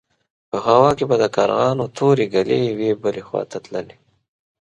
په 0.49 0.57
هوا 0.67 0.91
کې 0.97 1.05
به 1.09 1.15
د 1.19 1.25
کارغانو 1.35 1.85
تورې 1.97 2.25
ګلې 2.33 2.57
يوې 2.69 2.91
بلې 3.01 3.21
خوا 3.27 3.41
ته 3.51 3.57
تللې. 3.65 3.95